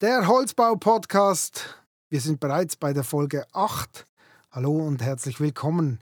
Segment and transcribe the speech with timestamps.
[0.00, 1.74] Der Holzbau-Podcast.
[2.08, 4.06] Wir sind bereits bei der Folge 8.
[4.52, 5.98] Hallo und herzlich willkommen.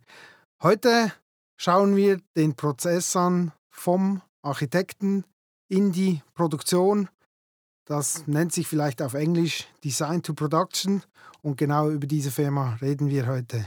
[0.62, 1.12] Heute
[1.56, 5.24] schauen wir den Prozess an vom Architekten
[5.68, 7.08] in die Produktion.
[7.86, 11.02] Das nennt sich vielleicht auf Englisch Design to Production
[11.40, 13.66] und genau über diese Firma reden wir heute.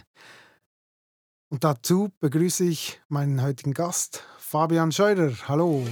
[1.50, 5.34] Und dazu begrüße ich meinen heutigen Gast, Fabian Scheurer.
[5.48, 5.88] Hallo.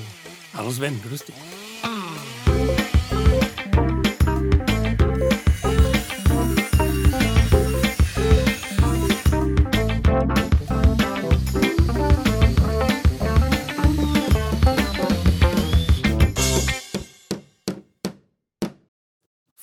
[0.54, 1.56] Hallo Sven, grüß dich.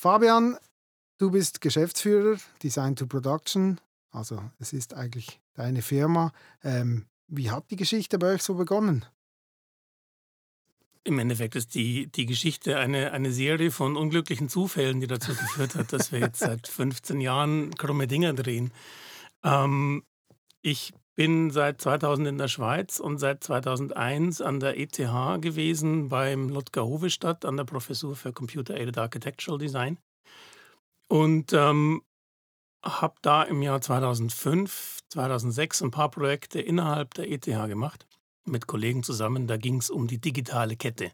[0.05, 0.59] Fabian,
[1.17, 6.31] du bist Geschäftsführer Design to Production, also es ist eigentlich deine Firma.
[6.63, 9.07] Ähm, wie hat die Geschichte bei euch so begonnen?
[11.05, 15.75] Im Endeffekt ist die, die Geschichte eine, eine Serie von unglücklichen Zufällen, die dazu geführt
[15.75, 18.75] hat, dass wir jetzt seit 15 Jahren krumme Dinger drehen.
[19.43, 20.05] Ähm,
[20.61, 26.49] ich bin seit 2000 in der Schweiz und seit 2001 an der ETH gewesen beim
[26.49, 29.99] Ludger Hovestadt an der Professur für Computer Aided Architectural Design
[31.09, 32.03] und ähm,
[32.85, 38.07] habe da im Jahr 2005, 2006 ein paar Projekte innerhalb der ETH gemacht
[38.47, 39.47] mit Kollegen zusammen.
[39.47, 41.13] Da ging es um die digitale Kette.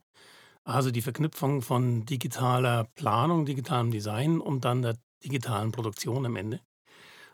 [0.64, 6.60] Also die Verknüpfung von digitaler Planung, digitalem Design und dann der digitalen Produktion am Ende.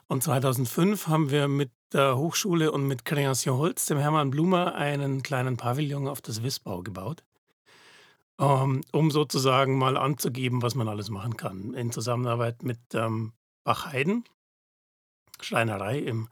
[0.09, 5.23] Und 2005 haben wir mit der Hochschule und mit Création Holz, dem Hermann Blumer, einen
[5.23, 7.25] kleinen Pavillon auf das Wissbau gebaut,
[8.39, 11.75] ähm, um sozusagen mal anzugeben, was man alles machen kann.
[11.75, 13.33] In Zusammenarbeit mit ähm,
[13.65, 14.25] Bachheiden,
[15.41, 16.29] Schreinerei im,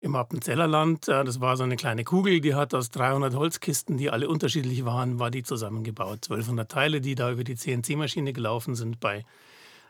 [0.00, 1.06] im Appenzellerland.
[1.06, 4.84] Äh, das war so eine kleine Kugel, die hat aus 300 Holzkisten, die alle unterschiedlich
[4.84, 6.24] waren, war die zusammengebaut.
[6.24, 9.24] 1200 Teile, die da über die CNC-Maschine gelaufen sind bei,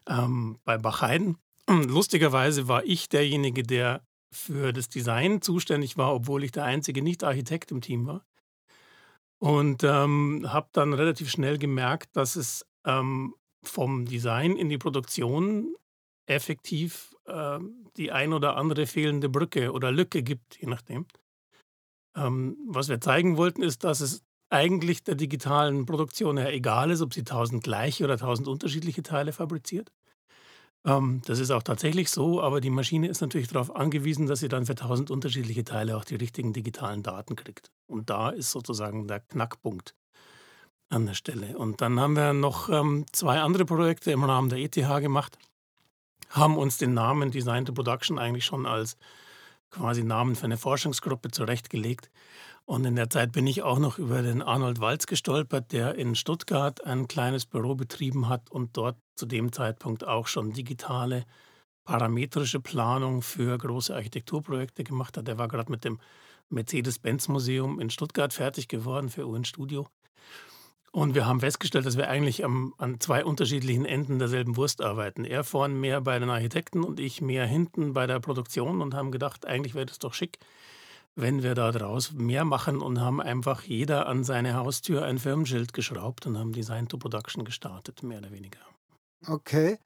[0.07, 1.39] ähm, bei Bachheiden.
[1.69, 7.71] Lustigerweise war ich derjenige, der für das Design zuständig war, obwohl ich der einzige Nicht-Architekt
[7.71, 8.25] im Team war.
[9.39, 13.35] Und ähm, habe dann relativ schnell gemerkt, dass es ähm,
[13.65, 15.75] vom Design in die Produktion
[16.27, 17.59] effektiv äh,
[17.97, 21.07] die ein oder andere fehlende Brücke oder Lücke gibt, je nachdem.
[22.17, 27.03] Ähm, was wir zeigen wollten, ist, dass es eigentlich der digitalen Produktion ja egal ist,
[27.03, 29.93] ob sie tausend gleiche oder tausend unterschiedliche Teile fabriziert.
[30.87, 34.49] Ähm, das ist auch tatsächlich so, aber die Maschine ist natürlich darauf angewiesen, dass sie
[34.49, 37.71] dann für tausend unterschiedliche Teile auch die richtigen digitalen Daten kriegt.
[37.87, 39.95] Und da ist sozusagen der Knackpunkt
[40.89, 41.59] an der Stelle.
[41.59, 45.37] Und dann haben wir noch ähm, zwei andere Projekte im Rahmen der ETH gemacht,
[46.31, 48.97] haben uns den Namen Design to Production eigentlich schon als
[49.71, 52.11] quasi Namen für eine Forschungsgruppe zurechtgelegt.
[52.67, 56.17] Und in der Zeit bin ich auch noch über den Arnold Walz gestolpert, der in
[56.17, 61.25] Stuttgart ein kleines Büro betrieben hat und dort zu dem Zeitpunkt auch schon digitale
[61.85, 65.29] parametrische Planung für große Architekturprojekte gemacht hat.
[65.29, 66.01] Der war gerade mit dem
[66.49, 69.87] Mercedes-Benz-Museum in Stuttgart fertig geworden für UN Studio.
[70.91, 75.25] Und wir haben festgestellt, dass wir eigentlich am, an zwei unterschiedlichen Enden derselben Wurst arbeiten.
[75.25, 79.13] Er vorne mehr bei den Architekten und ich mehr hinten bei der Produktion und haben
[79.13, 80.39] gedacht, eigentlich wäre das doch schick,
[81.17, 85.73] wenn wir da draus mehr machen und haben einfach jeder an seine Haustür ein Firmenschild
[85.73, 88.61] geschraubt und haben Design to Production gestartet, mehr oder weniger.
[89.27, 89.79] Okay,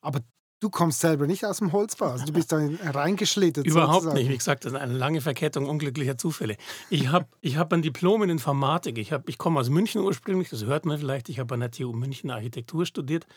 [0.00, 0.20] aber
[0.58, 3.64] du kommst selber nicht aus dem Holzbau, also du bist da reingeschlittert.
[3.64, 4.18] Überhaupt sozusagen.
[4.18, 6.56] nicht, wie gesagt, das ist eine lange Verkettung unglücklicher Zufälle.
[6.90, 10.64] Ich habe ich hab ein Diplom in Informatik, ich, ich komme aus München ursprünglich, das
[10.64, 13.28] hört man vielleicht, ich habe an der TU München Architektur studiert,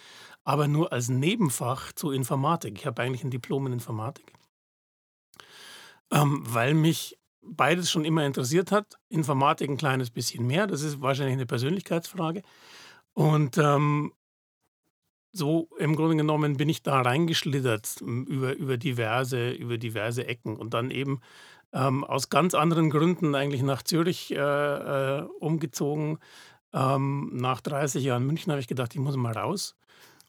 [0.44, 2.80] aber nur als Nebenfach zu Informatik.
[2.80, 4.34] Ich habe eigentlich ein Diplom in Informatik.
[6.12, 7.18] Ähm, weil mich
[7.48, 8.98] beides schon immer interessiert hat.
[9.10, 12.42] Informatik ein kleines bisschen mehr, das ist wahrscheinlich eine Persönlichkeitsfrage.
[13.14, 14.12] Und ähm,
[15.32, 20.74] so im Grunde genommen bin ich da reingeschlittert über, über, diverse, über diverse Ecken und
[20.74, 21.20] dann eben
[21.74, 26.20] ähm, aus ganz anderen Gründen eigentlich nach Zürich äh, äh, umgezogen.
[26.74, 29.76] Ähm, nach 30 Jahren München habe ich gedacht, ich muss mal raus.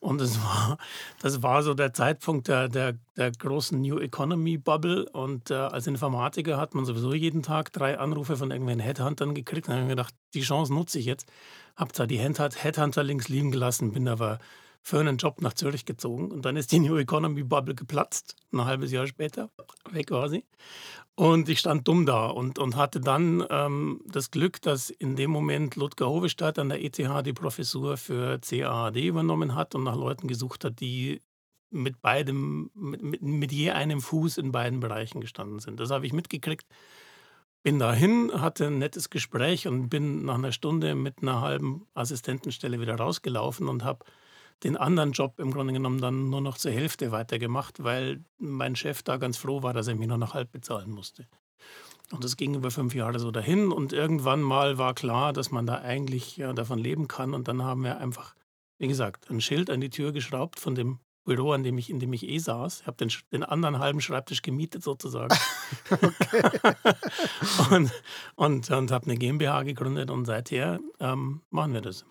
[0.01, 0.79] Und das war,
[1.21, 5.09] das war so der Zeitpunkt der, der, der großen New Economy Bubble.
[5.11, 9.69] Und äh, als Informatiker hat man sowieso jeden Tag drei Anrufe von irgendwelchen Headhuntern gekriegt.
[9.69, 11.31] Dann habe ich mir gedacht, die Chance nutze ich jetzt.
[11.77, 14.39] Habe zwar die Headhunter links liegen gelassen, bin aber
[14.87, 16.31] für einen Job nach Zürich gezogen.
[16.31, 19.51] Und dann ist die New Economy Bubble geplatzt, ein halbes Jahr später,
[19.91, 20.45] weg quasi.
[21.17, 25.33] Und ich stand dumm da und, und hatte dann ähm, das Glück, dass in dem
[25.33, 30.29] Moment Ludger Hovestadt an der ETH die Professur für CAAD übernommen hat und nach Leuten
[30.29, 31.21] gesucht hat, die
[31.71, 35.81] mit beidem, mit, mit, mit je einem Fuß in beiden Bereichen gestanden sind.
[35.81, 36.67] Das habe ich mitgekriegt.
[37.65, 42.81] Bin dahin, hatte ein nettes Gespräch und bin nach einer Stunde mit einer halben Assistentenstelle
[42.81, 44.05] wieder rausgelaufen und habe
[44.65, 49.03] den anderen Job im Grunde genommen dann nur noch zur Hälfte weitergemacht, weil mein Chef
[49.03, 51.27] da ganz froh war, dass er mich nur noch halb bezahlen musste.
[52.13, 53.73] Und das ging über fünf Jahre so dahin.
[53.73, 57.35] Und irgendwann mal war klar, dass man da eigentlich ja, davon leben kann.
[57.35, 58.35] Und dann haben wir einfach,
[58.79, 61.99] wie gesagt, ein Schild an die Tür geschraubt von dem Büro, an dem ich, in
[61.99, 62.83] dem ich eh saß.
[62.83, 65.37] Ich habe den, den anderen halben Schreibtisch gemietet sozusagen.
[67.71, 67.93] und
[68.37, 72.07] und, und habe eine GmbH gegründet und seither ähm, machen wir das.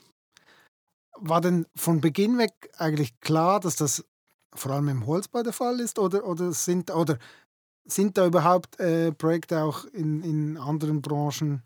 [1.18, 4.06] War denn von Beginn weg eigentlich klar, dass das
[4.54, 6.00] vor allem im Holzbau der Fall ist?
[6.00, 7.18] Oder, oder, sind, oder
[7.86, 11.64] sind da überhaupt äh, Projekte auch in, in anderen Branchen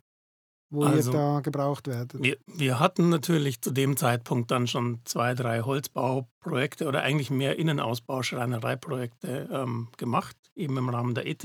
[0.72, 2.22] wo also, ihr da gebraucht werdet?
[2.22, 7.58] Wir, wir, hatten natürlich zu dem Zeitpunkt dann schon zwei, drei Holzbauprojekte oder eigentlich mehr
[7.58, 11.44] Innenausbau, Schreinereiprojekte ähm, gemacht, eben im Rahmen der ETH.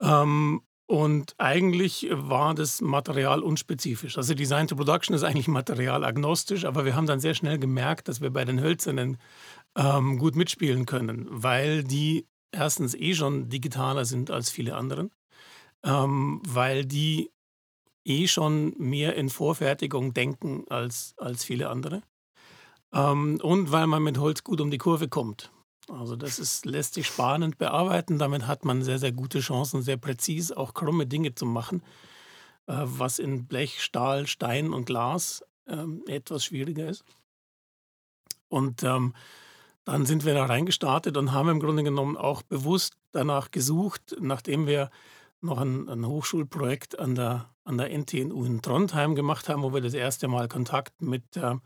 [0.00, 0.62] Ähm,
[0.92, 4.18] und eigentlich war das Material unspezifisch.
[4.18, 8.20] Also Design to Production ist eigentlich materialagnostisch, aber wir haben dann sehr schnell gemerkt, dass
[8.20, 9.16] wir bei den Hölzernen
[9.74, 15.10] ähm, gut mitspielen können, weil die erstens eh schon digitaler sind als viele anderen,
[15.82, 17.30] ähm, weil die
[18.04, 22.02] eh schon mehr in Vorfertigung denken als, als viele andere.
[22.92, 25.50] Ähm, und weil man mit Holz gut um die Kurve kommt.
[25.88, 28.18] Also das ist, lässt sich spannend bearbeiten.
[28.18, 31.82] Damit hat man sehr, sehr gute Chancen, sehr präzise auch krumme Dinge zu machen,
[32.66, 37.04] äh, was in Blech, Stahl, Stein und Glas ähm, etwas schwieriger ist.
[38.48, 39.14] Und ähm,
[39.84, 44.66] dann sind wir da reingestartet und haben im Grunde genommen auch bewusst danach gesucht, nachdem
[44.66, 44.90] wir
[45.40, 49.80] noch ein, ein Hochschulprojekt an der, an der NTNU in Trondheim gemacht haben, wo wir
[49.80, 51.56] das erste Mal Kontakt mit äh,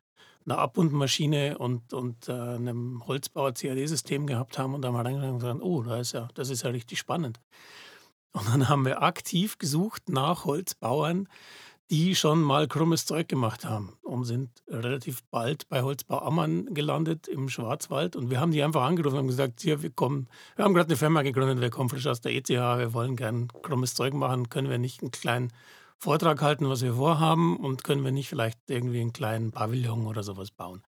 [0.46, 5.40] einer Abbundmaschine und, und äh, einem Holzbauer CAD-System gehabt haben und da mal reingegangen und
[5.40, 7.40] gesagt, oh, da ist ja, das ist ja richtig spannend.
[8.32, 11.28] Und dann haben wir aktiv gesucht nach Holzbauern,
[11.90, 17.28] die schon mal krummes Zeug gemacht haben und sind relativ bald bei Holzbau Ammann gelandet
[17.28, 18.16] im Schwarzwald.
[18.16, 20.88] Und wir haben die einfach angerufen und haben gesagt, hier, wir kommen, wir haben gerade
[20.88, 24.48] eine Firma gegründet, wir kommen frisch aus der ETH, wir wollen gern krummes Zeug machen,
[24.48, 25.52] können wir nicht einen kleinen
[25.98, 30.22] Vortrag halten, was wir vorhaben und können wir nicht vielleicht irgendwie einen kleinen Pavillon oder
[30.22, 30.82] sowas bauen.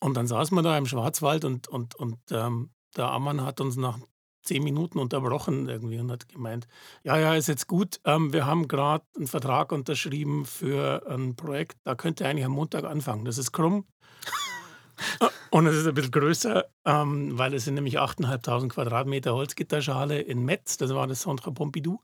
[0.00, 3.76] Und dann saßen wir da im Schwarzwald und, und, und ähm, der Ammann hat uns
[3.76, 3.98] nach
[4.42, 6.66] zehn Minuten unterbrochen irgendwie und hat gemeint,
[7.02, 11.78] ja, ja, ist jetzt gut, ähm, wir haben gerade einen Vertrag unterschrieben für ein Projekt,
[11.84, 13.24] da könnte eigentlich am Montag anfangen.
[13.24, 13.86] Das ist krumm.
[15.50, 20.44] und es ist ein bisschen größer, ähm, weil es sind nämlich 8.500 Quadratmeter Holzgitterschale in
[20.44, 22.00] Metz, das war das Centre Pompidou.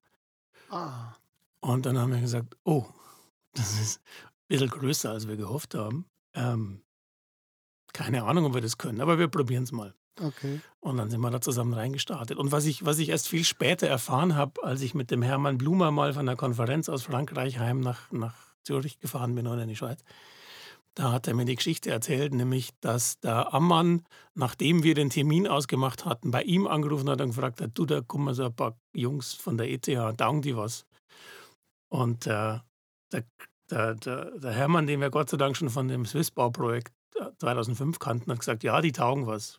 [0.71, 1.13] Ah.
[1.61, 2.87] Und dann haben wir gesagt, oh,
[3.55, 6.07] das ist ein bisschen größer, als wir gehofft haben.
[6.35, 6.83] Ähm,
[7.93, 9.95] keine Ahnung, ob wir das können, aber wir probieren es mal.
[10.21, 10.61] Okay.
[10.81, 12.37] Und dann sind wir da zusammen reingestartet.
[12.39, 15.59] Und was ich, was ich erst viel später erfahren habe, als ich mit dem Hermann
[15.59, 19.69] Blumer mal von der Konferenz aus Frankreich heim nach, nach Zürich gefahren bin oder in
[19.69, 20.05] die Schweiz,
[20.95, 24.05] da hat er mir die Geschichte erzählt, nämlich, dass der Ammann,
[24.35, 28.01] nachdem wir den Termin ausgemacht hatten, bei ihm angerufen hat und gefragt hat, du, da
[28.01, 30.85] kommen so ein paar Jungs von der ETH, taugen die was?
[31.91, 32.59] Und äh,
[33.13, 33.25] der,
[33.71, 36.95] der, der, der, Hermann, den wir Gott sei Dank schon von dem Swissbau-Projekt
[37.41, 39.59] 2005 äh, kannten, hat gesagt, ja, die taugen was.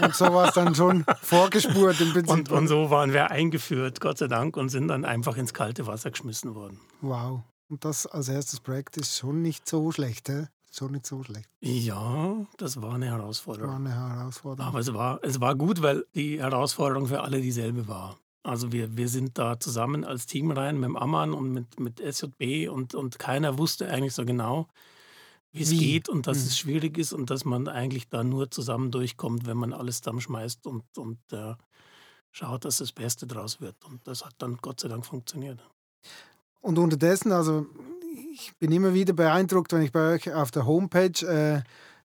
[0.00, 2.32] Und so war es dann schon vorgespurt im Prinzip.
[2.32, 5.86] Und, und so waren wir eingeführt, Gott sei Dank, und sind dann einfach ins kalte
[5.86, 6.80] Wasser geschmissen worden.
[7.00, 7.42] Wow.
[7.68, 10.46] Und das als erstes Projekt ist schon nicht so schlecht, hä?
[10.70, 11.48] Schon nicht so schlecht.
[11.60, 13.70] Ja, das war eine Herausforderung.
[13.70, 14.68] War eine Herausforderung.
[14.68, 18.16] Aber es war, es war gut, weil die Herausforderung für alle dieselbe war.
[18.42, 22.00] Also wir, wir sind da zusammen als Team rein mit dem Ammann und mit, mit
[22.00, 24.68] SJB und, und keiner wusste eigentlich so genau,
[25.52, 26.44] wie es geht und dass mhm.
[26.44, 30.66] es schwierig ist und dass man eigentlich da nur zusammen durchkommt, wenn man alles zusammenschmeißt
[30.66, 31.54] und, und äh,
[32.30, 33.76] schaut, dass das Beste draus wird.
[33.84, 35.60] Und das hat dann Gott sei Dank funktioniert.
[36.60, 37.66] Und unterdessen, also
[38.32, 41.62] ich bin immer wieder beeindruckt, wenn ich bei euch auf der Homepage äh,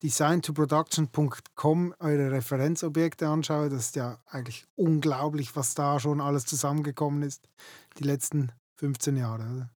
[0.03, 3.69] designtoproduction.com eure Referenzobjekte anschaue.
[3.69, 7.49] Das ist ja eigentlich unglaublich, was da schon alles zusammengekommen ist,
[7.99, 9.43] die letzten 15 Jahre.
[9.43, 9.69] Oder?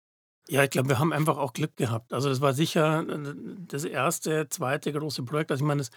[0.51, 2.15] Ja, ich glaube, wir haben einfach auch Glück gehabt.
[2.15, 3.35] Also das war sicher äh,
[3.69, 5.51] das erste, zweite große Projekt.
[5.51, 5.91] Also ich meine, das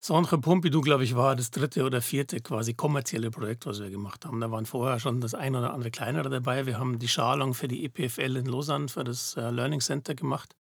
[0.00, 4.24] Centre Pompidou, glaube ich, war das dritte oder vierte quasi kommerzielle Projekt, was wir gemacht
[4.24, 4.40] haben.
[4.40, 6.64] Da waren vorher schon das ein oder andere kleinere dabei.
[6.64, 10.54] Wir haben die Schalung für die EPFL in Lausanne, für das äh, Learning Center gemacht.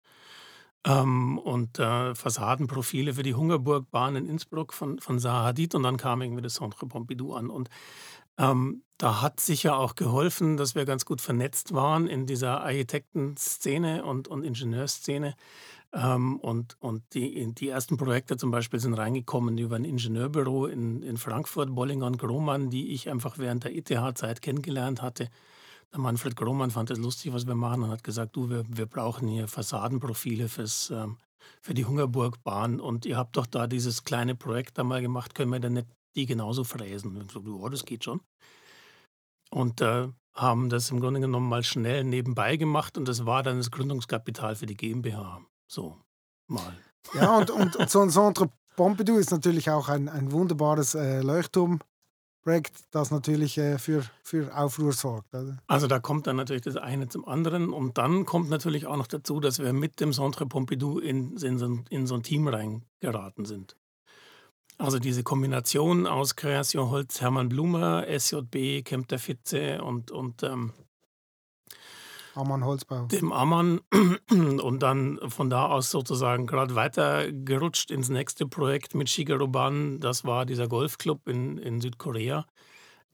[0.85, 5.75] Ähm, und äh, Fassadenprofile für die Hungerburgbahn in Innsbruck von, von Zaha Hadid.
[5.75, 7.49] Und dann kam irgendwie das Centre Pompidou an.
[7.49, 7.69] Und
[8.37, 14.03] ähm, da hat sicher auch geholfen, dass wir ganz gut vernetzt waren in dieser Architektenszene
[14.05, 15.35] und, und Ingenieursszene.
[15.93, 21.01] Ähm, und und die, die ersten Projekte zum Beispiel sind reingekommen über ein Ingenieurbüro in,
[21.01, 25.29] in Frankfurt, Bollinger und Grohmann, die ich einfach während der ETH-Zeit kennengelernt hatte.
[25.93, 28.85] Der Manfred Grohmann fand es lustig, was wir machen und hat gesagt, du, wir, wir
[28.85, 31.17] brauchen hier Fassadenprofile fürs, ähm,
[31.61, 35.51] für die Hungerburgbahn und ihr habt doch da dieses kleine Projekt da mal gemacht, können
[35.51, 37.15] wir dann nicht die genauso fräsen?
[37.17, 38.21] Und so, ja, das geht schon.
[39.49, 43.57] Und äh, haben das im Grunde genommen mal schnell nebenbei gemacht und das war dann
[43.57, 45.41] das Gründungskapital für die GmbH.
[45.71, 45.97] So,
[46.47, 46.77] mal.
[47.13, 51.21] Ja, und, und, und so ein Centre Pompidou ist natürlich auch ein, ein wunderbares äh,
[51.21, 51.79] Leuchtturm.
[52.47, 55.35] Projekt, das natürlich äh, für, für Aufruhr sorgt.
[55.35, 55.57] Oder?
[55.67, 59.07] Also da kommt dann natürlich das eine zum anderen und dann kommt natürlich auch noch
[59.07, 63.43] dazu, dass wir mit dem Centre Pompidou in, in, so, in so ein Team reingeraten
[63.43, 63.75] sind.
[64.77, 70.71] Also diese Kombination aus Kreation Holz, Hermann Blumer, SJB, Kemp der Fitze und, und ähm,
[72.37, 73.05] Ammann Holzbau.
[73.07, 73.81] Dem Ammann
[74.31, 79.99] und dann von da aus sozusagen gerade weiter gerutscht ins nächste Projekt mit Shigeru Ban.
[79.99, 82.45] Das war dieser Golfclub in, in Südkorea,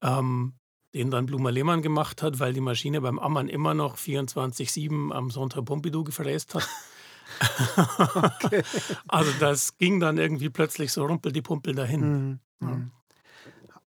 [0.01, 0.53] ähm,
[0.93, 5.31] den dann Blumer Lehmann gemacht hat, weil die Maschine beim Ammann immer noch 24-7 am
[5.31, 6.67] Sonntag Pompidou gefräst hat.
[8.15, 8.63] okay.
[9.07, 12.01] Also das ging dann irgendwie plötzlich so rumpel die Pumpel dahin.
[12.01, 12.39] Mhm.
[12.61, 12.81] Ja.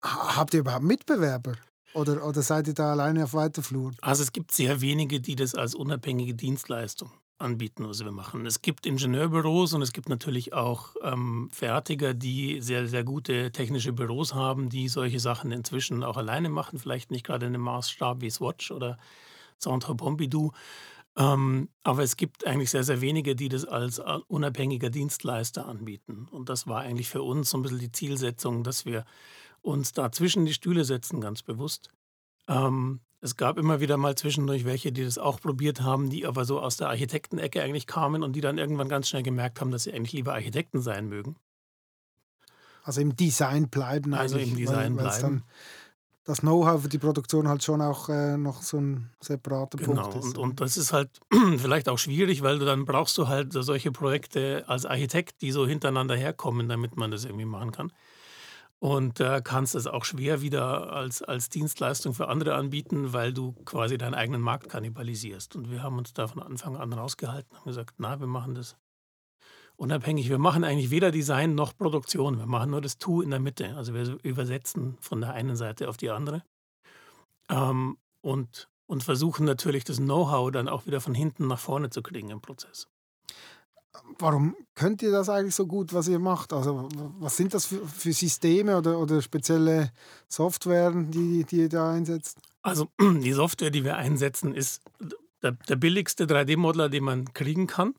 [0.02, 1.56] Habt ihr überhaupt Mitbewerber?
[1.96, 3.94] Oder, oder seid ihr da alleine auf weiter Flur?
[4.02, 8.46] Also es gibt sehr wenige, die das als unabhängige Dienstleistung anbieten, was wir machen.
[8.46, 13.94] Es gibt Ingenieurbüros und es gibt natürlich auch ähm, Fertiger, die sehr, sehr gute technische
[13.94, 16.80] Büros haben, die solche Sachen inzwischen auch alleine machen.
[16.80, 18.98] Vielleicht nicht gerade in einem Maßstab wie Swatch oder
[19.58, 20.52] Centre Pompidou.
[21.18, 26.28] Ähm, aber es gibt eigentlich sehr, sehr wenige, die das als äh, unabhängiger Dienstleister anbieten.
[26.30, 29.06] Und das war eigentlich für uns so ein bisschen die Zielsetzung, dass wir
[29.66, 31.90] uns da zwischen die Stühle setzen, ganz bewusst.
[32.48, 36.46] Ähm, es gab immer wieder mal zwischendurch welche, die das auch probiert haben, die aber
[36.46, 39.84] so aus der Architektenecke eigentlich kamen und die dann irgendwann ganz schnell gemerkt haben, dass
[39.84, 41.36] sie eigentlich lieber Architekten sein mögen.
[42.84, 44.14] Also im Design bleiben.
[44.14, 45.44] Also im Design weil, bleiben
[46.26, 50.18] das Know-how für die Produktion halt schon auch äh, noch so ein separater genau, Punkt
[50.18, 50.38] ist.
[50.38, 51.22] Und, und das ist halt
[51.58, 55.68] vielleicht auch schwierig, weil du dann brauchst du halt solche Projekte als Architekt, die so
[55.68, 57.94] hintereinander herkommen, damit man das irgendwie machen kann.
[58.80, 63.54] Und äh, kannst es auch schwer wieder als, als Dienstleistung für andere anbieten, weil du
[63.64, 65.56] quasi deinen eigenen Markt kannibalisierst.
[65.56, 68.76] Und wir haben uns da von Anfang an rausgehalten und gesagt, na, wir machen das
[69.78, 70.30] unabhängig.
[70.30, 72.38] Wir machen eigentlich weder Design noch Produktion.
[72.38, 73.76] Wir machen nur das Tu in der Mitte.
[73.76, 76.44] Also wir übersetzen von der einen Seite auf die andere.
[77.50, 82.02] Ähm, und, und versuchen natürlich das Know-how dann auch wieder von hinten nach vorne zu
[82.02, 82.88] kriegen im Prozess.
[84.20, 86.54] Warum könnt ihr das eigentlich so gut, was ihr macht?
[86.54, 86.88] Also
[87.20, 89.92] was sind das für, für Systeme oder, oder spezielle
[90.28, 92.38] Software, die, die ihr da einsetzt?
[92.62, 94.82] Also die Software, die wir einsetzen, ist
[95.44, 97.94] der, der billigste 3D-Modeler, den man kriegen kann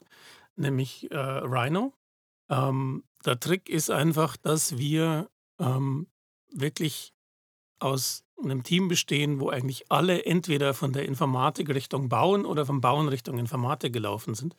[0.57, 1.93] nämlich äh, Rhino.
[2.49, 6.09] Ähm, der Trick ist einfach, dass wir ähm,
[6.53, 7.13] wirklich
[7.79, 12.81] aus einem Team bestehen, wo eigentlich alle entweder von der Informatik Richtung Bauen oder vom
[12.81, 14.57] Bauen Richtung Informatik gelaufen sind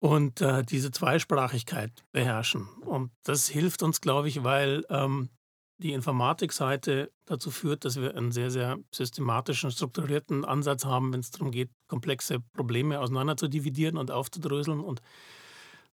[0.00, 2.68] und äh, diese Zweisprachigkeit beherrschen.
[2.84, 5.30] Und das hilft uns, glaube ich, weil ähm,
[5.78, 11.30] die Informatikseite dazu führt, dass wir einen sehr, sehr systematischen, strukturierten Ansatz haben, wenn es
[11.30, 15.00] darum geht, komplexe Probleme auseinander zu dividieren und aufzudröseln und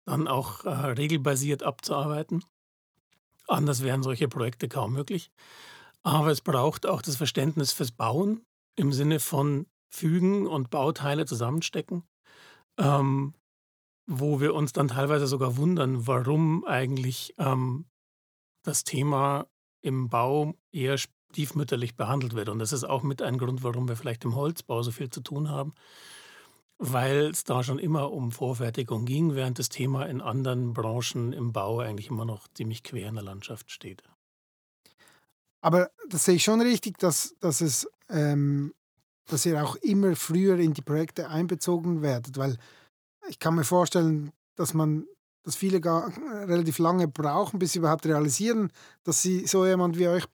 [0.06, 2.44] dann auch äh, regelbasiert abzuarbeiten.
[3.48, 5.32] Anders wären solche Projekte kaum möglich.
[6.04, 12.04] Aber es braucht auch das Verständnis fürs Bauen im Sinne von Fügen und Bauteile zusammenstecken,
[12.78, 13.34] ähm,
[14.08, 17.86] wo wir uns dann teilweise sogar wundern, warum eigentlich ähm,
[18.64, 19.48] das Thema
[19.82, 22.50] im Bau eher stiefmütterlich behandelt wird.
[22.50, 25.22] Und das ist auch mit ein Grund, warum wir vielleicht im Holzbau so viel zu
[25.22, 25.74] tun haben,
[26.78, 31.54] weil es da schon immer um Vorfertigung ging, während das Thema in anderen Branchen im
[31.54, 34.04] Bau eigentlich immer noch ziemlich quer in der Landschaft steht.
[35.62, 38.74] Aber das sehe ich schon richtig, dass, dass, es, ähm,
[39.28, 42.58] dass ihr auch immer früher in die Projekte einbezogen werdet, weil
[43.32, 45.06] ich kann mir vorstellen, dass man
[45.44, 46.12] dass viele gar
[46.48, 48.72] relativ lange brauchen, bis sie überhaupt realisieren,
[49.04, 50.26] dass sie so jemand wie euch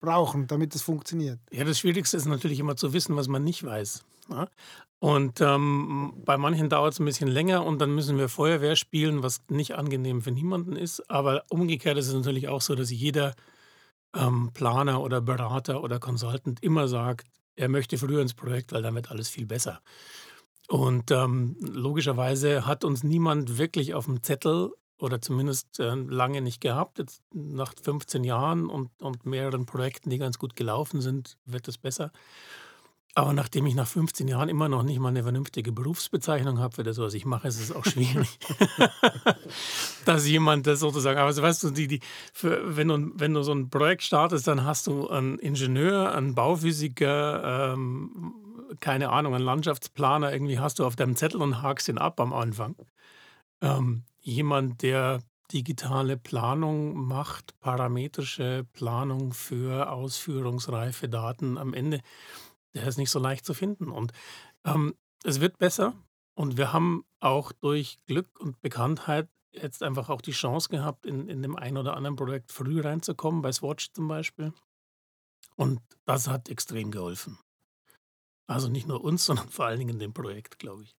[0.00, 1.38] brauchen, damit es funktioniert.
[1.52, 4.04] Ja, das Schwierigste ist natürlich immer zu wissen, was man nicht weiß.
[4.28, 4.48] Ne?
[4.98, 9.22] Und ähm, bei manchen dauert es ein bisschen länger und dann müssen wir Feuerwehr spielen,
[9.22, 11.08] was nicht angenehm für niemanden ist.
[11.08, 13.34] Aber umgekehrt ist es natürlich auch so, dass jeder
[14.16, 18.94] ähm, Planer oder Berater oder Consultant immer sagt, er möchte früher ins Projekt, weil dann
[18.96, 19.80] wird alles viel besser.
[20.68, 26.60] Und ähm, logischerweise hat uns niemand wirklich auf dem Zettel oder zumindest äh, lange nicht
[26.60, 26.98] gehabt.
[26.98, 31.78] Jetzt nach 15 Jahren und, und mehreren Projekten, die ganz gut gelaufen sind, wird es
[31.78, 32.12] besser.
[33.14, 36.82] Aber nachdem ich nach 15 Jahren immer noch nicht mal eine vernünftige Berufsbezeichnung habe für
[36.84, 38.38] das, was ich mache, ist es auch schwierig,
[40.04, 41.18] dass jemand das sozusagen.
[41.18, 42.00] Aber weißt du, die, die,
[42.32, 46.34] für, wenn, du, wenn du so ein Projekt startest, dann hast du einen Ingenieur, einen
[46.34, 48.34] Bauphysiker, ähm,
[48.80, 52.32] keine Ahnung, einen Landschaftsplaner irgendwie hast du auf deinem Zettel und hakst ihn ab am
[52.32, 52.76] Anfang.
[53.62, 55.20] ähm, jemand, der
[55.52, 62.00] digitale Planung macht, parametrische Planung für ausführungsreife Daten am Ende,
[62.74, 63.90] der ist nicht so leicht zu finden.
[63.90, 64.12] Und
[64.64, 64.94] ähm,
[65.24, 65.94] es wird besser.
[66.34, 71.28] Und wir haben auch durch Glück und Bekanntheit jetzt einfach auch die Chance gehabt, in,
[71.28, 74.52] in dem einen oder anderen Projekt früh reinzukommen, bei Swatch zum Beispiel.
[75.56, 77.38] Und das hat extrem geholfen.
[78.48, 80.96] Also nicht nur uns, sondern vor allen Dingen in dem Projekt, glaube ich.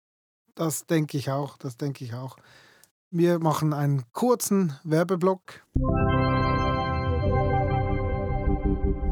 [0.54, 2.36] Das denke ich auch, das denke ich auch.
[3.10, 5.64] Wir machen einen kurzen Werbeblock.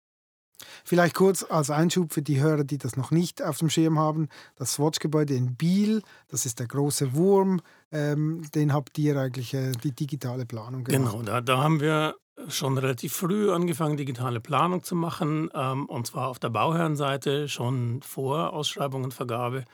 [0.84, 4.28] Vielleicht kurz als Einschub für die Hörer, die das noch nicht auf dem Schirm haben.
[4.56, 9.72] Das Swatch-Gebäude in Biel, das ist der große Wurm, ähm, den habt ihr eigentlich äh,
[9.72, 11.12] die digitale Planung gemacht.
[11.12, 12.15] Genau, da, da, haben wir
[12.48, 18.02] schon relativ früh angefangen, digitale Planung zu machen, ähm, und zwar auf der Bauherrenseite schon
[18.02, 19.65] vor Ausschreibung und Vergabe.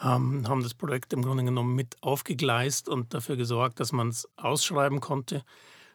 [0.00, 4.28] Ähm, haben das Projekt im Grunde genommen mit aufgegleist und dafür gesorgt, dass man es
[4.36, 5.42] ausschreiben konnte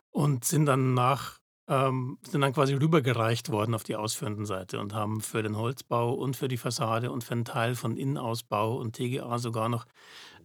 [0.10, 1.41] und sind dann nach
[1.72, 6.14] ähm, sind dann quasi rübergereicht worden auf die ausführenden Seite und haben für den Holzbau
[6.14, 9.86] und für die Fassade und für einen Teil von Innenausbau und TGA sogar noch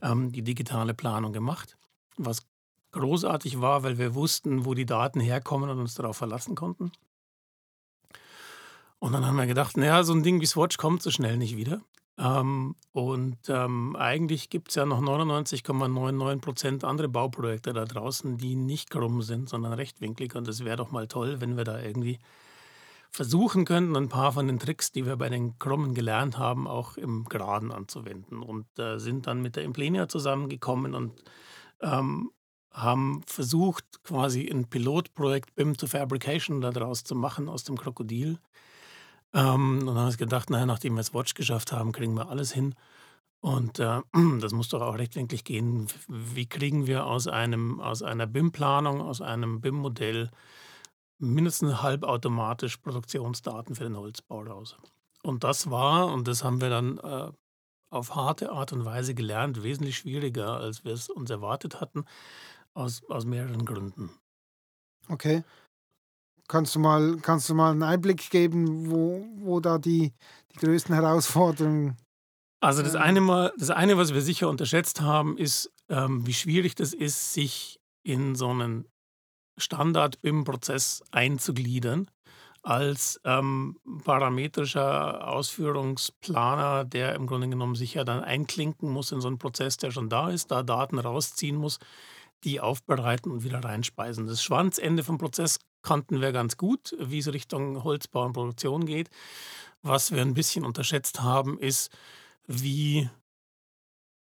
[0.02, 1.76] ähm, die digitale Planung gemacht.
[2.16, 2.46] Was
[2.92, 6.92] großartig war, weil wir wussten, wo die Daten herkommen und uns darauf verlassen konnten.
[9.00, 11.56] Und dann haben wir gedacht, naja, so ein Ding wie Swatch kommt so schnell nicht
[11.56, 11.82] wieder.
[12.18, 18.56] Ähm, und ähm, eigentlich gibt es ja noch 99,99 Prozent andere Bauprojekte da draußen, die
[18.56, 20.34] nicht krumm sind, sondern rechtwinklig.
[20.34, 22.18] Und es wäre doch mal toll, wenn wir da irgendwie
[23.10, 26.96] versuchen könnten, ein paar von den Tricks, die wir bei den Krummen gelernt haben, auch
[26.96, 28.42] im Geraden anzuwenden.
[28.42, 31.22] Und äh, sind dann mit der Implenia zusammengekommen und
[31.82, 32.30] ähm,
[32.70, 38.38] haben versucht, quasi ein Pilotprojekt BIM to Fabrication daraus zu machen aus dem Krokodil.
[39.34, 42.28] Ähm, und dann habe ich gedacht, naja, nachdem wir es Watch geschafft haben, kriegen wir
[42.28, 42.74] alles hin.
[43.40, 44.00] Und äh,
[44.40, 45.88] das muss doch auch rechtwinklig gehen.
[46.08, 50.30] Wie kriegen wir aus, einem, aus einer BIM-Planung, aus einem BIM-Modell
[51.18, 54.76] mindestens halbautomatisch Produktionsdaten für den Holzbau raus?
[55.22, 57.30] Und das war, und das haben wir dann äh,
[57.90, 62.04] auf harte Art und Weise gelernt, wesentlich schwieriger, als wir es uns erwartet hatten,
[62.74, 64.10] aus, aus mehreren Gründen.
[65.08, 65.44] Okay.
[66.48, 70.12] Kannst du mal, kannst du mal einen Einblick geben, wo, wo da die,
[70.52, 71.96] die größten Herausforderungen
[72.60, 76.74] also das eine, mal, das eine, was wir sicher unterschätzt haben, ist, ähm, wie schwierig
[76.74, 78.88] das ist, sich in so einen
[79.58, 82.10] Standard-BIM-Prozess einzugliedern
[82.62, 89.28] als ähm, parametrischer Ausführungsplaner, der im Grunde genommen sich ja dann einklinken muss in so
[89.28, 91.78] einen Prozess, der schon da ist, da Daten rausziehen muss,
[92.42, 94.26] die aufbereiten und wieder reinspeisen.
[94.26, 99.08] Das Schwanzende vom Prozess kannten wir ganz gut, wie es Richtung Holzbau und Produktion geht.
[99.82, 101.96] Was wir ein bisschen unterschätzt haben, ist,
[102.48, 103.08] wie,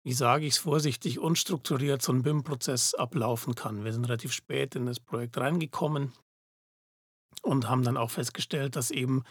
[0.04, 3.86] wie sage ich es vorsichtig, unstrukturiert so ein BIM-Prozess ablaufen kann.
[3.86, 6.12] Wir sind relativ spät in das Projekt reingekommen
[7.44, 9.24] und haben dann auch festgestellt, dass eben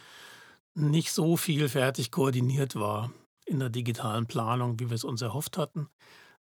[0.75, 3.13] nicht so viel fertig koordiniert war
[3.45, 5.91] in der digitalen Planung, wie wir es uns erhofft hatten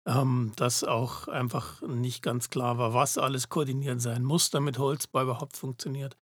[0.06, 5.24] ähm, dass auch einfach nicht ganz klar war, was alles koordiniert sein muss, damit Holzbau
[5.24, 6.18] überhaupt funktioniert.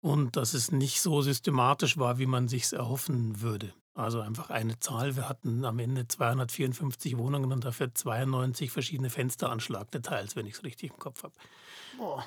[0.00, 3.74] Und dass es nicht so systematisch war, wie man sich erhoffen würde.
[3.94, 5.16] Also einfach eine Zahl.
[5.16, 10.92] Wir hatten am Ende 254 Wohnungen und dafür 92 verschiedene Fensteranschlagdetails, wenn ich es richtig
[10.92, 11.34] im Kopf habe.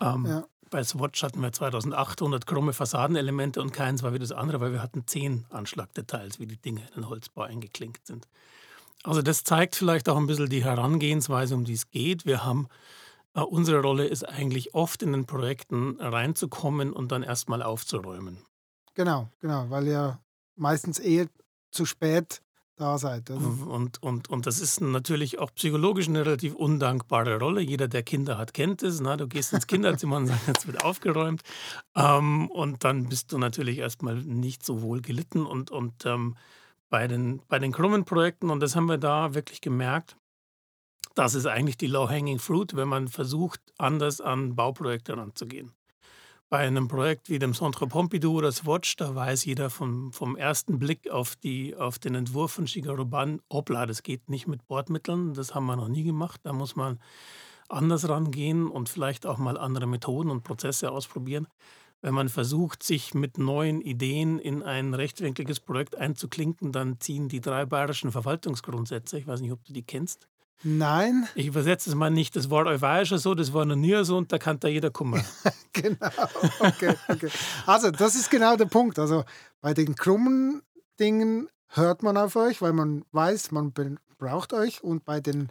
[0.02, 0.44] Ähm, ja.
[0.70, 4.84] Bei Swatch hatten wir 2800 krumme Fassadenelemente und keins war wie das andere, weil wir
[4.84, 8.28] hatten zehn Anschlagdetails, wie die Dinge in den Holzbau eingeklinkt sind.
[9.04, 12.26] Also das zeigt vielleicht auch ein bisschen die Herangehensweise, um die es geht.
[12.26, 12.68] Wir haben
[13.36, 18.38] äh, unsere Rolle ist eigentlich oft in den Projekten reinzukommen und dann erstmal aufzuräumen.
[18.96, 20.20] Genau, genau, weil ihr
[20.56, 21.28] meistens eher
[21.72, 22.42] zu spät
[22.76, 23.30] da seid.
[23.30, 23.42] Oder?
[23.68, 27.62] Und, und, und das ist natürlich auch psychologisch eine relativ undankbare Rolle.
[27.62, 29.00] Jeder, der Kinder hat, kennt es.
[29.00, 29.18] Na?
[29.18, 31.42] Du gehst ins Kinderzimmer und sagst, jetzt wird aufgeräumt.
[31.96, 35.46] Ähm, und dann bist du natürlich erstmal nicht so wohl gelitten.
[35.46, 36.36] Und, und ähm,
[36.94, 40.16] bei, den, bei den krummen Projekten, und das haben wir da wirklich gemerkt,
[41.16, 45.74] das ist eigentlich die Low-Hanging Fruit, wenn man versucht, anders an Bauprojekte ranzugehen
[46.54, 50.78] bei einem Projekt wie dem Centre Pompidou oder Swatch, da weiß jeder vom, vom ersten
[50.78, 55.34] Blick auf, die, auf den Entwurf von Shigeru Ban, hoppla, das geht nicht mit Bordmitteln,
[55.34, 56.42] das haben wir noch nie gemacht.
[56.44, 57.00] Da muss man
[57.70, 61.48] anders rangehen und vielleicht auch mal andere Methoden und Prozesse ausprobieren.
[62.04, 67.39] Wenn man versucht, sich mit neuen Ideen in ein rechtwinkliges Projekt einzuklinken, dann ziehen die
[67.39, 70.28] drei bayerischen Verwaltungsgrundsätze, ich weiß nicht, ob du die kennst,
[70.66, 71.28] Nein.
[71.36, 72.38] Ich übersetze es mal nicht.
[72.38, 74.92] Das war war schon so, das war noch nie so und da kann da jeder
[74.92, 75.22] kommen.
[75.74, 76.08] genau.
[76.60, 77.30] Okay, okay.
[77.66, 78.98] Also, das ist genau der Punkt.
[78.98, 79.26] Also,
[79.60, 80.62] bei den krummen
[81.02, 83.74] Dingen hört man auf euch, weil man weiß, man
[84.18, 85.50] braucht euch und bei den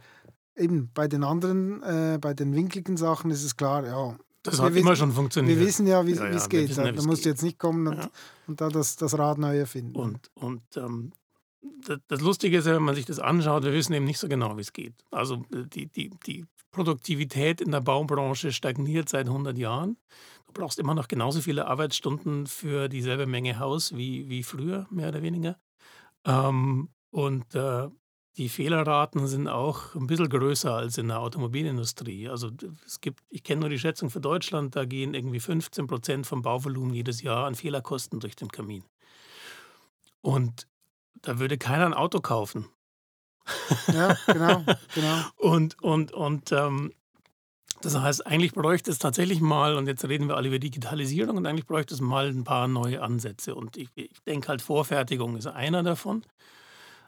[0.57, 4.17] eben bei den anderen, äh, bei den winkligen Sachen ist es klar, ja.
[4.43, 5.59] Das hat wissen, immer schon funktioniert.
[5.59, 6.71] Wir wissen ja, wie ja, ja, es geht.
[6.71, 8.11] Ja, da musst du jetzt nicht kommen und,
[8.49, 9.97] und da das, das Rad neu erfinden.
[9.97, 11.13] Und, und ähm,
[12.09, 14.57] das Lustige ist ja, wenn man sich das anschaut, wir wissen eben nicht so genau,
[14.57, 14.95] wie es geht.
[15.11, 19.97] Also äh, die, die, die Produktivität in der Baubranche stagniert seit 100 Jahren.
[20.47, 25.09] Du brauchst immer noch genauso viele Arbeitsstunden für dieselbe Menge Haus wie, wie früher, mehr
[25.09, 25.59] oder weniger.
[26.25, 27.89] Ähm, und äh,
[28.37, 32.29] die Fehlerraten sind auch ein bisschen größer als in der Automobilindustrie.
[32.29, 32.51] Also
[32.87, 36.43] es gibt, ich kenne nur die Schätzung für Deutschland, da gehen irgendwie 15 Prozent vom
[36.43, 38.85] Bauvolumen jedes Jahr an Fehlerkosten durch den Kamin.
[40.23, 40.67] Und
[41.21, 42.69] da würde keiner ein Auto kaufen.
[43.93, 44.65] Ja, genau,
[44.95, 45.19] genau.
[45.37, 46.93] und und, und ähm,
[47.83, 51.47] das heißt, eigentlich bräuchte es tatsächlich mal, und jetzt reden wir alle über Digitalisierung, und
[51.47, 53.57] eigentlich bräuchte es mal ein paar neue Ansätze.
[53.57, 56.23] Und ich, ich denke halt, Vorfertigung ist einer davon.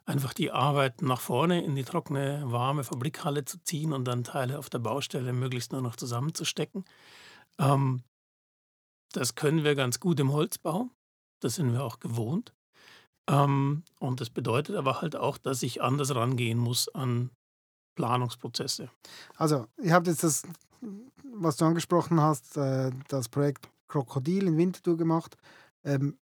[0.06, 4.58] Einfach die Arbeit nach vorne in die trockene, warme Fabrikhalle zu ziehen und dann Teile
[4.58, 6.84] auf der Baustelle möglichst nur noch zusammenzustecken.
[7.58, 8.02] Ähm,
[9.12, 10.90] das können wir ganz gut im Holzbau.
[11.40, 12.52] Das sind wir auch gewohnt.
[13.28, 17.30] Ähm, und das bedeutet aber halt auch, dass ich anders rangehen muss an
[17.94, 18.90] Planungsprozesse.
[19.36, 20.42] Also, ihr habt jetzt das,
[21.32, 25.36] was du angesprochen hast, äh, das Projekt Krokodil in Winterthur gemacht.
[25.84, 26.18] Ähm,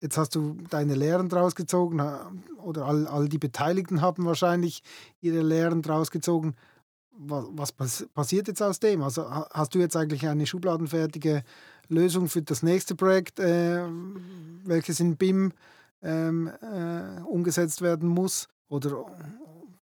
[0.00, 2.00] jetzt hast du deine Lehren draus gezogen
[2.62, 4.82] oder all, all die Beteiligten haben wahrscheinlich
[5.20, 6.54] ihre Lehren draus gezogen.
[7.18, 9.02] Was, was passiert jetzt aus dem?
[9.02, 11.44] Also hast du jetzt eigentlich eine schubladenfertige
[11.88, 13.84] Lösung für das nächste Projekt, äh,
[14.64, 15.52] welches in BIM
[16.02, 18.48] ähm, äh, umgesetzt werden muss?
[18.68, 19.06] Oder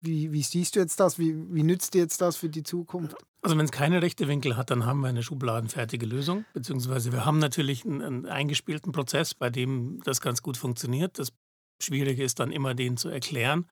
[0.01, 1.19] wie, wie, siehst du jetzt das?
[1.19, 3.15] Wie, wie nützt dir jetzt das für die Zukunft?
[3.41, 6.45] Also wenn es keine rechte Winkel hat, dann haben wir eine schubladenfertige Lösung.
[6.53, 11.19] Beziehungsweise wir haben natürlich einen, einen eingespielten Prozess, bei dem das ganz gut funktioniert.
[11.19, 11.33] Das
[11.81, 13.67] Schwierige ist dann immer, den zu erklären,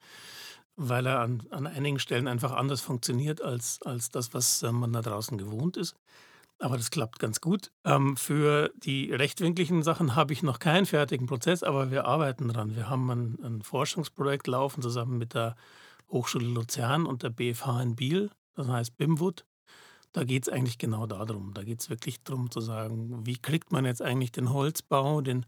[0.76, 4.94] weil er an, an einigen Stellen einfach anders funktioniert als, als das, was äh, man
[4.94, 5.96] da draußen gewohnt ist.
[6.60, 7.72] Aber das klappt ganz gut.
[7.86, 12.76] Ähm, für die rechtwinkligen Sachen habe ich noch keinen fertigen Prozess, aber wir arbeiten dran.
[12.76, 15.56] Wir haben ein, ein Forschungsprojekt laufen zusammen mit der
[16.10, 19.46] Hochschule Luzern und der BFH in Biel, das heißt BIMWUD.
[20.14, 21.54] Da geht es eigentlich genau darum.
[21.54, 25.46] Da geht es wirklich darum zu sagen, wie kriegt man jetzt eigentlich den Holzbau, den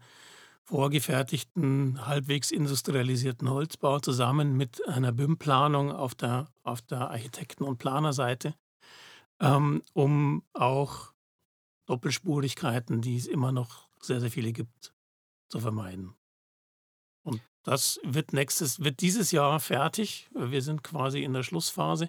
[0.64, 8.54] vorgefertigten, halbwegs industrialisierten Holzbau zusammen mit einer BIM-Planung auf der, auf der Architekten- und Planerseite
[9.40, 11.12] ähm, um auch
[11.86, 14.94] Doppelspurigkeiten, die es immer noch sehr, sehr viele gibt,
[15.48, 16.14] zu vermeiden.
[17.62, 20.28] Das wird nächstes, wird dieses Jahr fertig.
[20.34, 22.08] Wir sind quasi in der Schlussphase.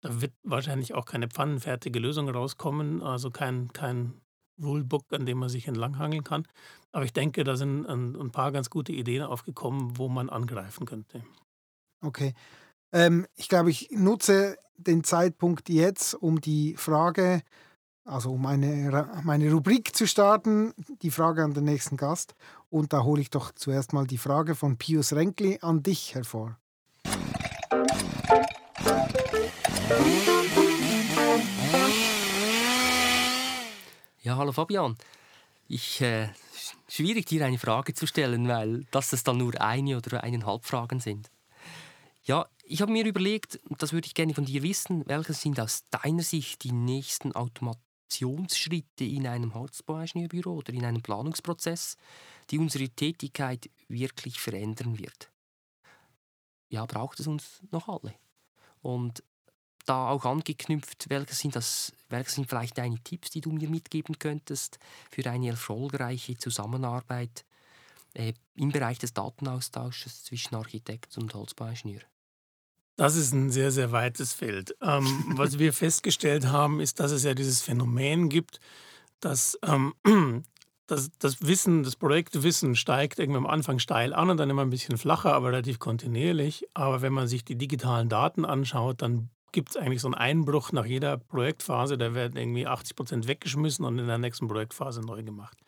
[0.00, 4.14] Da wird wahrscheinlich auch keine pfannenfertige Lösung rauskommen, also kein, kein
[4.62, 6.46] Rulebook, an dem man sich entlanghangeln kann.
[6.92, 10.86] Aber ich denke, da sind ein, ein paar ganz gute Ideen aufgekommen, wo man angreifen
[10.86, 11.22] könnte.
[12.02, 12.34] Okay.
[12.92, 17.42] Ähm, ich glaube, ich nutze den Zeitpunkt jetzt, um die Frage,
[18.04, 22.34] also um eine, meine Rubrik zu starten, die Frage an den nächsten Gast.
[22.70, 26.56] Und da hole ich doch zuerst mal die Frage von Pius Renkli an dich hervor.
[34.22, 34.96] Ja, hallo Fabian.
[35.66, 36.28] Ich äh,
[36.86, 41.28] schwierig, dir eine Frage zu stellen, weil das dann nur eine oder eineinhalb Fragen sind.
[42.22, 45.82] Ja, ich habe mir überlegt, das würde ich gerne von dir wissen, welche sind aus
[45.90, 47.32] deiner Sicht die nächsten
[48.10, 51.96] Automationsschritte in einem Holzbauingenieurbüro oder in einem Planungsprozess,
[52.50, 55.30] die unsere Tätigkeit wirklich verändern wird.
[56.68, 58.14] Ja, braucht es uns noch alle?
[58.82, 59.22] Und
[59.86, 64.18] da auch angeknüpft, welche sind, das, welche sind vielleicht deine Tipps, die du mir mitgeben
[64.18, 64.78] könntest
[65.10, 67.44] für eine erfolgreiche Zusammenarbeit
[68.14, 72.02] äh, im Bereich des Datenaustausches zwischen Architekt und Holzbauingenieur?
[72.96, 74.76] Das ist ein sehr, sehr weites Feld.
[74.82, 78.60] Ähm, was wir festgestellt haben, ist, dass es ja dieses Phänomen gibt,
[79.20, 79.94] dass ähm,
[80.86, 84.70] das, das Wissen, das Projektwissen steigt irgendwie am Anfang steil an und dann immer ein
[84.70, 86.66] bisschen flacher, aber relativ kontinuierlich.
[86.74, 90.72] Aber wenn man sich die digitalen Daten anschaut, dann gibt es eigentlich so einen Einbruch
[90.72, 91.98] nach jeder Projektphase.
[91.98, 95.58] Da werden irgendwie 80 Prozent weggeschmissen und in der nächsten Projektphase neu gemacht.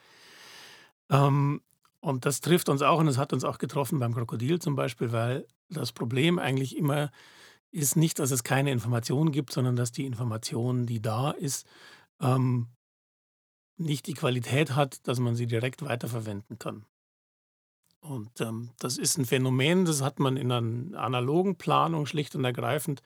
[1.11, 1.61] Ähm,
[2.02, 5.12] und das trifft uns auch und es hat uns auch getroffen beim Krokodil zum Beispiel,
[5.12, 7.10] weil das Problem eigentlich immer
[7.70, 11.66] ist nicht, dass es keine Information gibt, sondern dass die Information, die da ist,
[12.20, 12.66] ähm,
[13.76, 16.84] nicht die Qualität hat, dass man sie direkt weiterverwenden kann.
[18.00, 22.44] Und ähm, das ist ein Phänomen, das hat man in einer analogen Planung schlicht und
[22.44, 23.02] ergreifend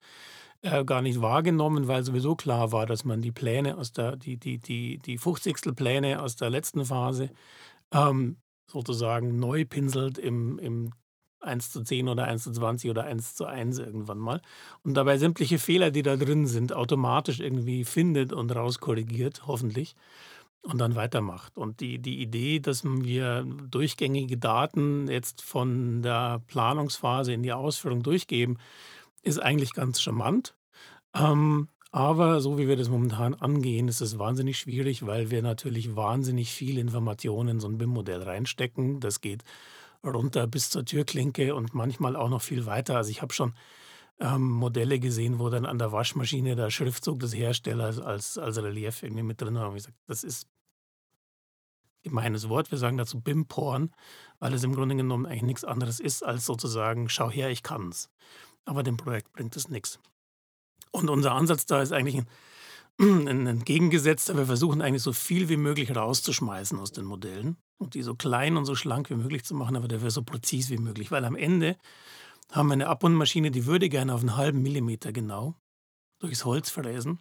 [0.62, 4.38] äh, gar nicht wahrgenommen, weil sowieso klar war, dass man die Pläne aus der, die,
[4.38, 5.76] die, die, die 50.
[5.76, 7.30] Pläne aus der letzten Phase
[7.92, 10.92] ähm, sozusagen neu pinselt im, im
[11.40, 14.42] 1 zu 10 oder 1 zu 20 oder 1 zu 1 irgendwann mal.
[14.82, 19.94] Und dabei sämtliche Fehler, die da drin sind, automatisch irgendwie findet und rauskorrigiert, hoffentlich,
[20.62, 21.56] und dann weitermacht.
[21.56, 28.02] Und die, die Idee, dass wir durchgängige Daten jetzt von der Planungsphase in die Ausführung
[28.02, 28.58] durchgeben,
[29.22, 30.56] ist eigentlich ganz charmant.
[31.14, 35.96] Ähm, aber so wie wir das momentan angehen, ist es wahnsinnig schwierig, weil wir natürlich
[35.96, 39.00] wahnsinnig viel Informationen in so ein BIM-Modell reinstecken.
[39.00, 39.44] Das geht
[40.04, 42.96] runter bis zur Türklinke und manchmal auch noch viel weiter.
[42.96, 43.54] Also ich habe schon
[44.20, 49.02] ähm, Modelle gesehen, wo dann an der Waschmaschine der Schriftzug des Herstellers als, als Relief
[49.02, 49.70] irgendwie mit drin war.
[49.70, 50.48] Und ich gesagt, das ist
[52.02, 52.70] gemeines Wort.
[52.70, 53.90] Wir sagen dazu BIM-Porn,
[54.38, 58.08] weil es im Grunde genommen eigentlich nichts anderes ist als sozusagen, schau her, ich kann's.
[58.64, 59.98] Aber dem Projekt bringt es nichts.
[60.96, 62.16] Und unser Ansatz da ist eigentlich
[62.98, 64.36] ein, ein entgegengesetzter.
[64.36, 68.56] Wir versuchen eigentlich so viel wie möglich rauszuschmeißen aus den Modellen und die so klein
[68.56, 71.10] und so schlank wie möglich zu machen, aber dafür so präzise wie möglich.
[71.10, 71.76] Weil am Ende
[72.50, 75.54] haben wir eine Abbundmaschine, die würde gerne auf einen halben Millimeter genau
[76.20, 77.18] durchs Holz fräsen.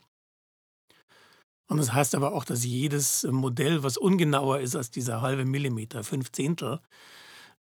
[1.67, 6.03] Und das heißt aber auch, dass jedes Modell, was ungenauer ist als dieser halbe Millimeter,
[6.03, 6.79] fünf Zehntel,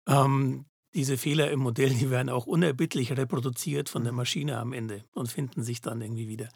[0.07, 5.03] ähm, diese Fehler im Modell, die werden auch unerbittlich reproduziert von der Maschine am Ende
[5.13, 6.49] und finden sich dann irgendwie wieder.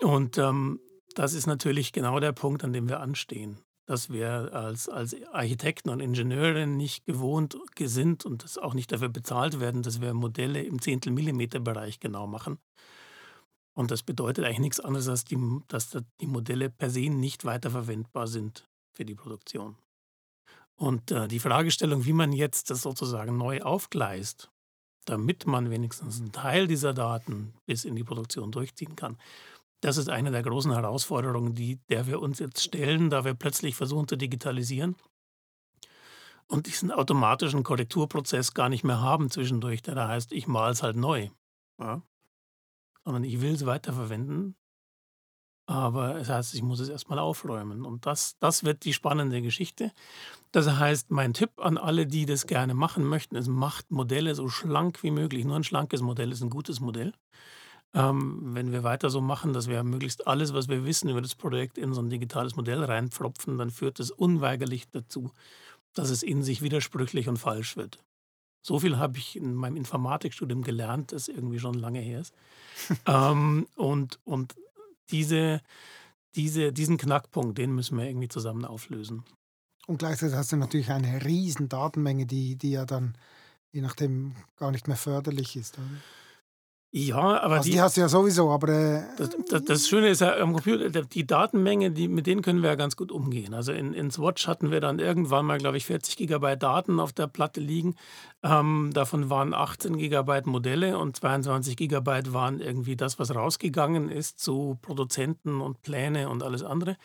[0.00, 0.80] Und ähm,
[1.14, 3.58] das ist natürlich genau der Punkt, an dem wir anstehen.
[3.86, 9.08] Dass wir als, als Architekten und Ingenieure nicht gewohnt sind und das auch nicht dafür
[9.08, 12.58] bezahlt werden, dass wir Modelle im Zehntel-Millimeter-Bereich genau machen.
[13.74, 18.26] Und das bedeutet eigentlich nichts anderes, als die, dass die Modelle per se nicht weiterverwendbar
[18.26, 19.76] sind für die Produktion.
[20.76, 24.50] Und äh, die Fragestellung, wie man jetzt das sozusagen neu aufgleist,
[25.06, 29.18] damit man wenigstens einen Teil dieser Daten bis in die Produktion durchziehen kann,
[29.80, 33.76] das ist eine der großen Herausforderungen, die, der wir uns jetzt stellen, da wir plötzlich
[33.76, 34.96] versuchen zu digitalisieren
[36.48, 40.82] und diesen automatischen Korrekturprozess gar nicht mehr haben zwischendurch, der da heißt, ich male es
[40.82, 41.28] halt neu.
[41.78, 42.02] Ja?
[43.04, 44.56] Sondern ich will es weiterverwenden
[45.66, 47.84] aber es heißt, ich muss es erstmal aufräumen.
[47.84, 49.92] Und das, das wird die spannende Geschichte.
[50.52, 54.48] Das heißt, mein Tipp an alle, die das gerne machen möchten, ist, macht Modelle so
[54.48, 55.44] schlank wie möglich.
[55.44, 57.12] Nur ein schlankes Modell ist ein gutes Modell.
[57.94, 61.34] Ähm, wenn wir weiter so machen, dass wir möglichst alles, was wir wissen über das
[61.34, 65.32] Projekt, in so ein digitales Modell reinpfropfen, dann führt es unweigerlich dazu,
[65.94, 67.98] dass es in sich widersprüchlich und falsch wird.
[68.62, 72.34] So viel habe ich in meinem Informatikstudium gelernt, das irgendwie schon lange her ist.
[73.06, 74.54] ähm, und, und
[75.10, 75.60] diese,
[76.34, 79.24] diese, diesen Knackpunkt, den müssen wir irgendwie zusammen auflösen.
[79.86, 83.16] Und gleichzeitig hast du natürlich eine riesen Datenmenge, die, die ja dann
[83.72, 85.78] je nachdem gar nicht mehr förderlich ist.
[85.78, 85.86] Oder?
[86.92, 88.68] Ja, aber also die, die, hast du ja sowieso, aber.
[88.68, 92.62] Äh, das, das, das, Schöne ist ja am Computer, die Datenmenge, die, mit denen können
[92.62, 93.52] wir ja ganz gut umgehen.
[93.54, 97.12] Also in, in Swatch hatten wir dann irgendwann mal, glaube ich, 40 Gigabyte Daten auf
[97.12, 97.96] der Platte liegen.
[98.42, 104.38] Ähm, davon waren 18 Gigabyte Modelle und 22 Gigabyte waren irgendwie das, was rausgegangen ist
[104.38, 106.96] zu Produzenten und Pläne und alles andere.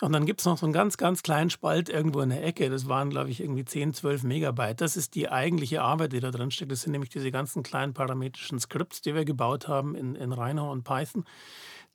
[0.00, 2.70] Und dann gibt es noch so einen ganz, ganz kleinen Spalt irgendwo in der Ecke.
[2.70, 4.80] Das waren, glaube ich, irgendwie 10, 12 Megabyte.
[4.80, 6.72] Das ist die eigentliche Arbeit, die da drin steckt.
[6.72, 10.70] Das sind nämlich diese ganzen kleinen parametrischen Skripts, die wir gebaut haben in, in Rhino
[10.72, 11.24] und Python,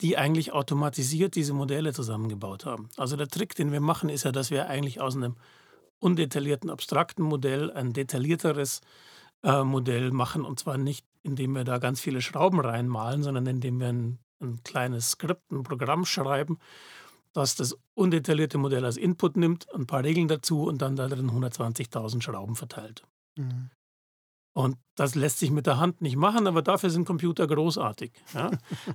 [0.01, 2.89] die eigentlich automatisiert diese Modelle zusammengebaut haben.
[2.97, 5.35] Also der Trick, den wir machen, ist ja, dass wir eigentlich aus einem
[5.99, 8.81] undetaillierten, abstrakten Modell ein detaillierteres
[9.43, 10.45] äh, Modell machen.
[10.45, 14.61] Und zwar nicht, indem wir da ganz viele Schrauben reinmalen, sondern indem wir ein, ein
[14.63, 16.59] kleines Skript, ein Programm schreiben,
[17.35, 21.29] das das undetaillierte Modell als Input nimmt, ein paar Regeln dazu und dann da drin
[21.29, 23.03] 120.000 Schrauben verteilt.
[23.35, 23.69] Mhm.
[24.53, 28.13] Und das lässt sich mit der Hand nicht machen, aber dafür sind Computer großartig.
[28.33, 28.51] Ja?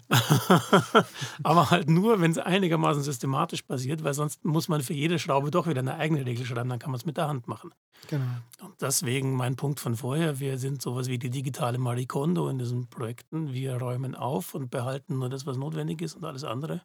[1.42, 5.50] aber halt nur, wenn es einigermaßen systematisch passiert, weil sonst muss man für jede Schraube
[5.50, 7.74] doch wieder eine eigene Regel schreiben, dann kann man es mit der Hand machen.
[8.08, 8.24] Genau.
[8.62, 12.58] Und deswegen mein Punkt von vorher, wir sind sowas wie die digitale Marie Kondo in
[12.58, 13.52] diesen Projekten.
[13.52, 16.80] Wir räumen auf und behalten nur das, was notwendig ist und alles andere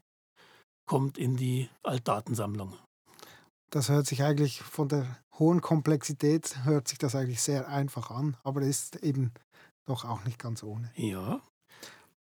[0.86, 2.74] kommt in die Altdatensammlung.
[3.70, 5.06] Das hört sich eigentlich von der
[5.38, 9.34] hohen Komplexität, hört sich das eigentlich sehr einfach an, aber ist eben
[9.86, 10.92] doch auch nicht ganz ohne.
[10.96, 11.42] Ja.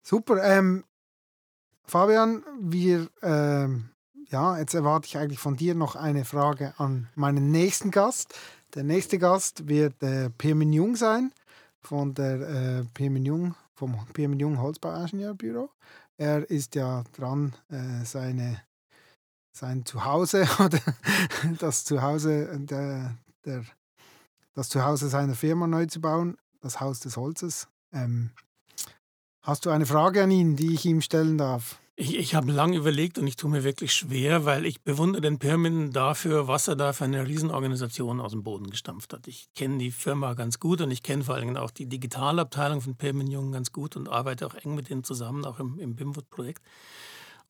[0.03, 0.43] Super.
[0.43, 0.85] Ähm,
[1.85, 3.91] Fabian, wir, ähm,
[4.29, 8.35] ja, jetzt erwarte ich eigentlich von dir noch eine Frage an meinen nächsten Gast.
[8.75, 11.33] Der nächste Gast wird äh, Pirmin Jung sein,
[11.81, 15.71] von der äh, Pirmin Jung, vom Pirmin Jung Holzbauingenieurbüro.
[16.21, 18.61] Er ist ja dran, äh, seine
[19.57, 20.79] sein Zuhause oder
[21.59, 23.65] das Zuhause der, der,
[24.53, 27.69] das Zuhause seiner Firma neu zu bauen, das Haus des Holzes.
[27.95, 28.33] Ähm,
[29.43, 31.80] hast du eine Frage an ihn, die ich ihm stellen darf?
[32.01, 35.39] Ich, ich habe lange überlegt und ich tue mir wirklich schwer, weil ich bewundere den
[35.39, 39.29] Pirmin dafür, was er da für eine Riesenorganisation aus dem Boden gestampft hat.
[39.29, 42.97] Ich kenne die Firma ganz gut und ich kenne vor allem auch die Digitalabteilung von
[42.97, 46.63] Pirmin Jung ganz gut und arbeite auch eng mit ihnen zusammen, auch im, im BIMWOod-Projekt.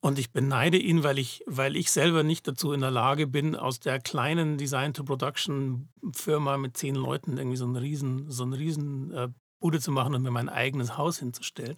[0.01, 3.55] Und ich beneide ihn, weil ich, weil ich selber nicht dazu in der Lage bin,
[3.55, 9.29] aus der kleinen Design-to-Production-Firma mit zehn Leuten irgendwie so einen riesen, so einen riesen äh,
[9.61, 11.77] Bude zu machen und mir mein eigenes Haus hinzustellen.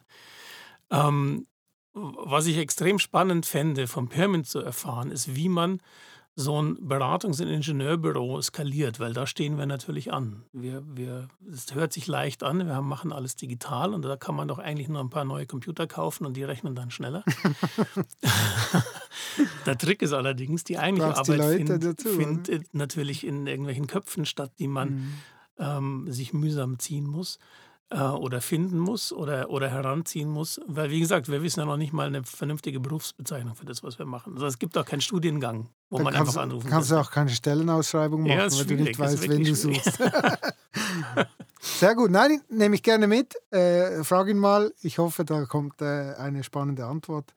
[0.89, 1.45] Ähm,
[1.93, 5.79] was ich extrem spannend fände, vom Permin zu erfahren, ist, wie man
[6.35, 10.43] so ein Beratungs- und Ingenieurbüro skaliert, weil da stehen wir natürlich an.
[10.51, 14.47] Wir, wir, es hört sich leicht an, wir machen alles digital und da kann man
[14.47, 17.23] doch eigentlich nur ein paar neue Computer kaufen und die rechnen dann schneller.
[19.67, 24.67] Der Trick ist allerdings, die eigentliche Arbeit findet, findet natürlich in irgendwelchen Köpfen statt, die
[24.67, 25.13] man mhm.
[25.59, 27.37] ähm, sich mühsam ziehen muss
[27.93, 30.59] äh, oder finden muss oder, oder heranziehen muss.
[30.65, 33.99] Weil, wie gesagt, wir wissen ja noch nicht mal eine vernünftige Berufsbezeichnung für das, was
[33.99, 34.33] wir machen.
[34.33, 36.77] Also es gibt auch keinen Studiengang, wo Dann man kannst, einfach anrufen kann.
[36.77, 39.99] Kannst du auch keine Stellenausschreibung machen, ja, weil du nicht weißt, wen du suchst.
[41.61, 42.11] Sehr gut.
[42.11, 43.35] Nein, nehme ich gerne mit.
[43.51, 44.73] Äh, frag ihn mal.
[44.81, 47.33] Ich hoffe, da kommt äh, eine spannende Antwort.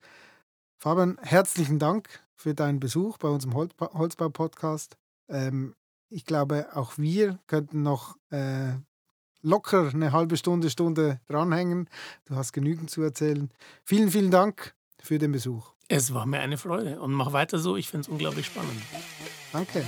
[0.79, 4.97] Fabian, herzlichen Dank für deinen Besuch bei unserem Holzbau-Podcast.
[5.29, 5.75] Ähm,
[6.09, 8.75] ich glaube, auch wir könnten noch äh,
[9.47, 11.89] locker eine halbe Stunde, Stunde dranhängen.
[12.27, 13.51] Du hast genügend zu erzählen.
[13.85, 15.73] Vielen, vielen Dank für den Besuch.
[15.89, 17.77] Es war mir eine Freude und mach weiter so.
[17.77, 18.83] Ich finde es unglaublich spannend.
[19.53, 19.85] Danke.